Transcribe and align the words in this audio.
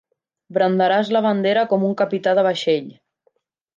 Brandaràs 0.57 1.11
la 1.17 1.21
bandera 1.27 1.67
com 1.75 1.85
un 1.91 1.93
capità 2.03 2.37
de 2.41 2.47
vaixell. 2.49 2.89